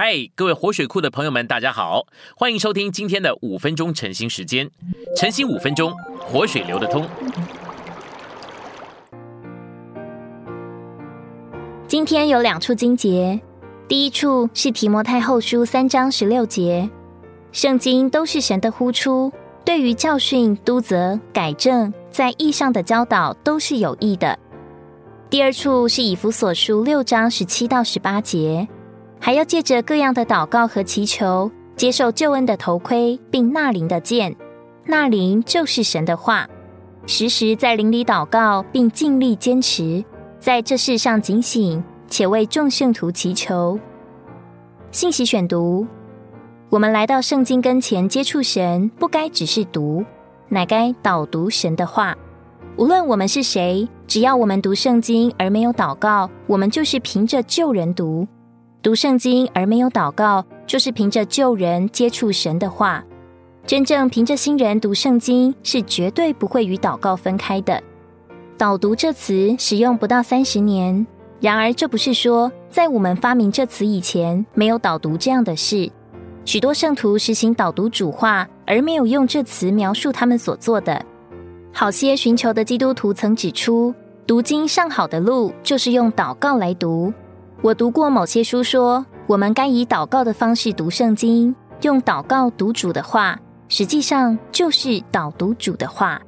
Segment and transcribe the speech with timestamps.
[0.00, 2.06] 嗨，各位活水库的朋友们，大家好，
[2.36, 4.70] 欢迎收听今天的五分钟晨兴时间。
[5.16, 7.04] 晨兴五分钟，活水流得通。
[11.88, 13.40] 今天有两处经节，
[13.88, 16.88] 第一处是提摩太后书三章十六节，
[17.50, 19.32] 圣经都是神的呼出，
[19.64, 24.38] 对于教训、督责、改正，在义上的教导都是有益的。
[25.28, 28.68] 第二处是以弗所书六章十七到十八节。
[29.20, 34.34] 还要借着各样的祷告和祈求，接受救恩的头盔，并纳灵的剑。
[34.84, 36.48] 纳灵就是神的话，
[37.06, 40.02] 时时在灵里祷告，并尽力坚持，
[40.38, 43.78] 在这世上警醒，且为众圣徒祈求。
[44.90, 45.86] 信息选读：
[46.70, 50.04] 我们来到圣经跟前接触神，不该只是读，
[50.48, 52.16] 乃该导读神的话。
[52.76, 58.26] 无论我们是谁，只要我们读圣经而没有祷告，我们就是凭着救人读。
[58.80, 63.04] 读圣经而没有祷告，就是凭着旧人接触神的话。
[63.66, 67.82] 真正凭着新人读圣经，是绝对不会与祷告分开的。
[68.56, 71.04] 导读这词使用不到三十年，
[71.40, 75.90] 然而这不是说在我们发明这词以前没有导读这样的事。
[76.44, 81.04] 许多圣徒实行导读主话，而没有用这词描述他们所做的。
[81.72, 83.92] 好些寻求的基督徒曾指出，
[84.24, 87.12] 读经上好的路就是用祷告来读。
[87.60, 93.36] 我读过某些书，说我们该以祷告的方式读圣经，用祷告读主的话，
[93.68, 96.22] 实际上就是导读主的话。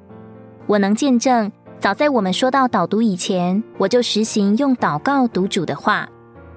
[0.67, 6.09] 我能见证，早在我们说到导读以前，我就实行用祷告读主的话。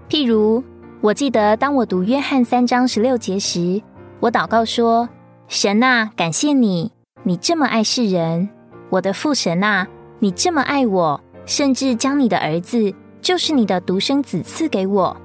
[0.10, 0.64] 譬如，
[1.02, 3.80] 我记得当我读约翰三章十六节时，
[4.20, 5.08] 我祷告说
[5.48, 8.50] ：“神啊，感谢你，你这么爱世人，
[8.90, 12.92] 我的父神啊，你这么爱我，甚至将你的儿子。”
[13.24, 15.16] 就是你的独生子赐给我，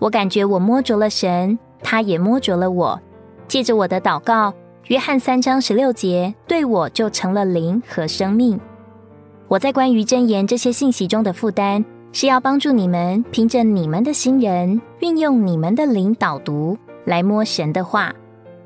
[0.00, 3.00] 我感觉我摸着了神，他也摸着了我。
[3.46, 4.52] 借着我的祷告，
[4.88, 8.58] 约翰三章十六节对我就成了灵和生命。
[9.46, 18.12] 我在关于真言这些信息中的负担，是要帮助你们凭着你们的新人，运用你们的灵导读来摸神的话，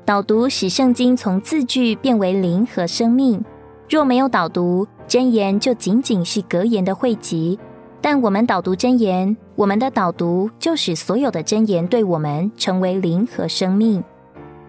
[0.03, 3.45] 导读使圣经从字句变为灵和生命。
[3.87, 7.59] 若没有导读，真言就仅仅是格言的汇集。
[8.01, 14.03] 但我们导读真言，我们的导读就使所有的真言对我们成为灵和生命。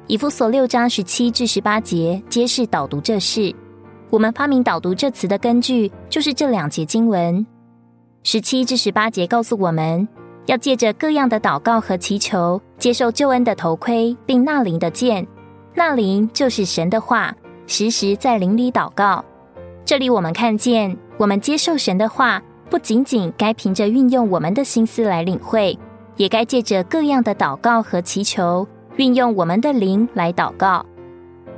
[0.06, 3.54] 以弗所六章十七至十八节揭示导读这事。
[4.10, 7.47] 我们发明导读这词的根据就是这两节经文。
[8.22, 10.06] 十七至十八节告诉我们
[10.44, 15.26] 要借着各样的祷告和祈求，接受救恩的头盔，并纳灵的剑。
[15.75, 17.34] 纳灵就是神的话，
[17.66, 19.25] 时时在灵里祷告。
[19.87, 22.43] 这里我们看见，我们接受神的话。
[22.72, 25.78] 不仅仅该凭着运用我们的心思来领会，
[26.16, 28.66] 也该借着各样的祷告和祈求，
[28.97, 30.82] 运用我们的灵来祷告。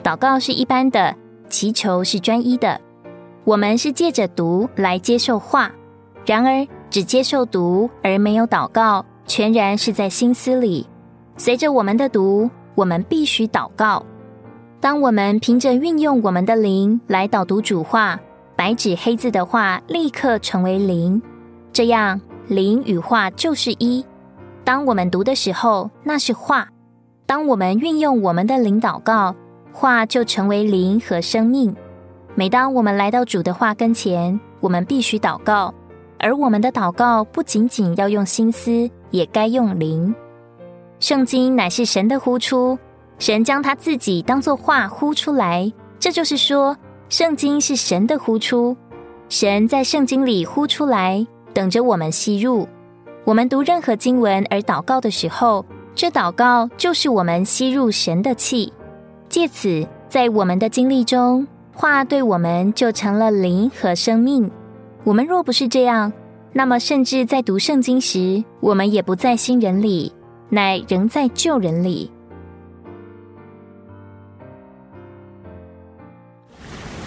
[0.03, 1.15] 祷告是一般的，
[1.49, 2.81] 祈求是专一的。
[3.45, 5.71] 我们是借着读来接受话，
[6.27, 10.85] 然而只接受读而没有祷告，全然是在心思里。
[11.37, 14.05] 随着我们的读，我们必须祷告。
[14.81, 18.19] 当我们凭着运用我们的灵来导读主话。
[18.57, 21.21] 白纸黑字的话立刻成为零，
[21.73, 24.05] 这样零与话就是一。
[24.63, 26.69] 当我们读的时候，那是话；
[27.27, 29.35] 当我们运用我们的灵祷告，
[29.73, 31.75] 话就成为灵和生命。
[32.37, 35.75] 每当我们来到主的话跟前，我们必须祷告，
[36.19, 40.15] 而我们的祷告不仅仅要用心思，也该用灵。
[41.01, 42.79] 圣经乃是神的呼出，
[43.19, 46.77] 神将他自己当作话呼出来，这就是说。
[47.09, 48.77] 圣经是神的呼出，
[49.29, 52.67] 神在圣经里呼出来，等着我们吸入。
[53.25, 58.73] 我们读任何经文而祷告的时候，这祷告就是我们吸入神的气，
[59.29, 64.51] 借此在我们的经历中，话对我们就成了灵和生命。
[65.05, 66.13] 我们若不是这样，
[66.53, 70.13] 那么甚至在读圣经时，我们也不在新人里，
[70.49, 72.11] 乃仍在旧人里。